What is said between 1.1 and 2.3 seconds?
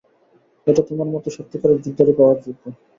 মতো সত্যিকারের যোদ্ধার ই